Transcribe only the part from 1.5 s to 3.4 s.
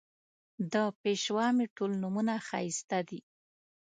مې ټول نومونه ښایسته دي